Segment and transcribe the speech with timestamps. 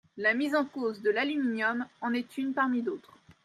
[0.17, 3.19] La mise en cause de l’aluminium en est une parmi d’autres.